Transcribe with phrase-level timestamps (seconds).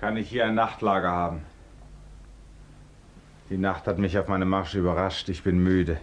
[0.00, 1.40] Kann ich hier ein Nachtlager haben?
[3.50, 5.28] Die Nacht hat mich auf meinem Marsch überrascht.
[5.28, 5.98] Ich bin müde.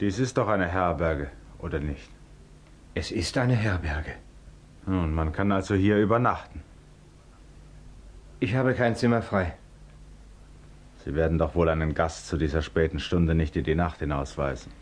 [0.00, 2.10] Dies ist doch eine Herberge, oder nicht?
[2.94, 4.12] Es ist eine Herberge.
[4.86, 6.62] Nun, man kann also hier übernachten.
[8.40, 9.54] Ich habe kein Zimmer frei.
[11.04, 14.72] Sie werden doch wohl einen Gast zu dieser späten Stunde nicht in die Nacht hinausweisen.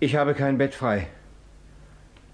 [0.00, 1.08] Ich habe kein Bett frei.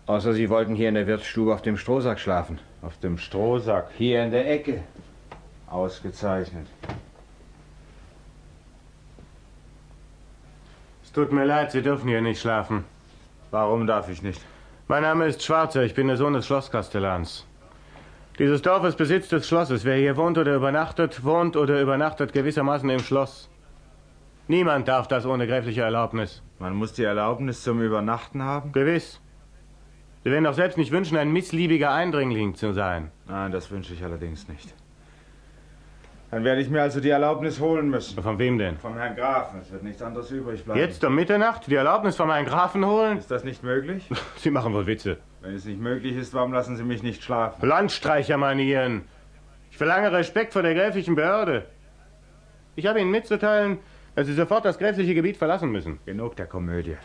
[0.06, 2.58] Außer Sie wollten hier in der Wirtsstube auf dem Strohsack schlafen.
[2.82, 4.82] Auf dem Strohsack, hier in der Ecke.
[5.68, 6.66] Ausgezeichnet.
[11.04, 12.84] Es tut mir leid, Sie dürfen hier nicht schlafen.
[13.50, 14.40] Warum darf ich nicht?
[14.88, 17.46] Mein Name ist Schwarzer, ich bin der Sohn des Schlosskastellans.
[18.38, 19.84] Dieses Dorf ist Besitz des Schlosses.
[19.84, 23.48] Wer hier wohnt oder übernachtet, wohnt oder übernachtet gewissermaßen im Schloss.
[24.48, 26.42] Niemand darf das ohne gräfliche Erlaubnis.
[26.58, 28.72] Man muss die Erlaubnis zum Übernachten haben?
[28.72, 29.21] Gewiss.
[30.24, 33.10] Sie werden doch selbst nicht wünschen, ein missliebiger Eindringling zu sein.
[33.26, 34.72] Nein, das wünsche ich allerdings nicht.
[36.30, 38.22] Dann werde ich mir also die Erlaubnis holen müssen.
[38.22, 38.78] Von wem denn?
[38.78, 39.60] Vom Herrn Grafen.
[39.60, 40.80] Es wird nichts anderes übrig bleiben.
[40.80, 43.18] Jetzt um Mitternacht die Erlaubnis von meinem Grafen holen?
[43.18, 44.08] Ist das nicht möglich?
[44.36, 45.18] Sie machen wohl Witze.
[45.42, 47.68] Wenn es nicht möglich ist, warum lassen Sie mich nicht schlafen?
[47.68, 49.02] Landstreichermanieren.
[49.70, 51.66] Ich verlange Respekt vor der gräflichen Behörde.
[52.76, 53.78] Ich habe Ihnen mitzuteilen,
[54.14, 55.98] dass Sie sofort das gräfliche Gebiet verlassen müssen.
[56.06, 56.96] Genug der Komödie.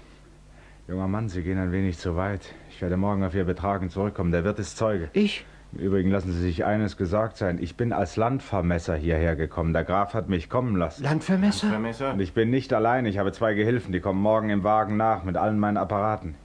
[0.87, 2.53] Junger Mann, Sie gehen ein wenig zu weit.
[2.69, 4.31] Ich werde morgen auf Ihr Betragen zurückkommen.
[4.31, 5.09] Der Wirt ist Zeuge.
[5.11, 5.43] Ich?
[5.73, 7.59] Im Übrigen lassen Sie sich eines gesagt sein.
[7.61, 9.73] Ich bin als Landvermesser hierher gekommen.
[9.73, 11.03] Der Graf hat mich kommen lassen.
[11.03, 11.67] Landvermesser?
[11.67, 12.13] Vermesser?
[12.13, 13.05] Und ich bin nicht allein.
[13.05, 16.35] Ich habe zwei Gehilfen, die kommen morgen im Wagen nach mit allen meinen Apparaten.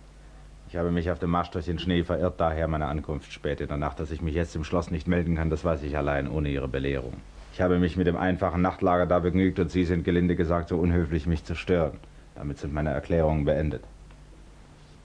[0.69, 3.69] Ich habe mich auf dem Marsch durch den Schnee verirrt, daher meine Ankunft spät in
[3.69, 4.01] der Nacht.
[4.01, 6.67] Dass ich mich jetzt im Schloss nicht melden kann, das weiß ich allein, ohne Ihre
[6.67, 7.13] Belehrung.
[7.53, 10.79] Ich habe mich mit dem einfachen Nachtlager da begnügt und Sie sind gelinde gesagt so
[10.79, 11.99] unhöflich, mich zu stören.
[12.35, 13.85] Damit sind meine Erklärungen beendet.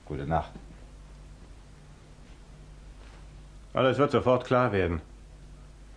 [0.08, 0.52] Gute Nacht.
[3.73, 5.01] Alles wird sofort klar werden.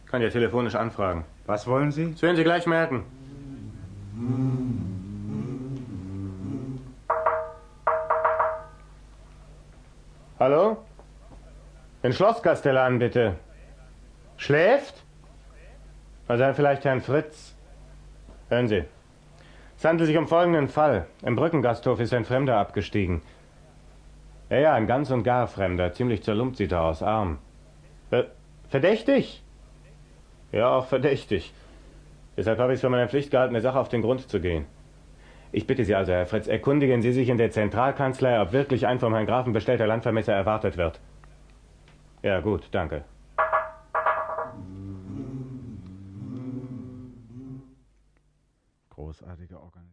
[0.06, 1.24] Kann ja telefonisch anfragen.
[1.46, 2.10] Was wollen Sie?
[2.10, 3.04] Das werden Sie gleich merken.
[10.38, 10.78] Hallo?
[12.02, 13.36] Den Schlosskastellan bitte.
[14.36, 15.04] Schläft?
[16.26, 17.54] Also dann vielleicht Herrn Fritz.
[18.48, 18.84] Hören Sie.
[19.78, 21.06] Es handelt sich um folgenden Fall.
[21.22, 23.22] Im Brückengasthof ist ein Fremder abgestiegen.
[24.50, 25.92] Ja, ja, ein ganz und gar Fremder.
[25.92, 27.38] Ziemlich zerlumpt sieht er aus, arm.
[28.10, 28.32] Ver
[28.68, 29.44] verdächtig?
[30.50, 31.54] Ja, auch verdächtig.
[32.36, 34.66] Deshalb habe ich es für meine Pflicht gehalten, der Sache auf den Grund zu gehen.
[35.52, 38.98] Ich bitte Sie also, Herr Fritz, erkundigen Sie sich in der Zentralkanzlei, ob wirklich ein
[38.98, 41.00] vom Herrn Grafen bestellter Landvermesser erwartet wird.
[42.22, 43.04] Ja, gut, danke.
[48.90, 49.80] Großartige Organisation.